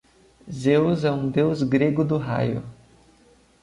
[0.51, 2.63] Zeus é um deus grego do raio.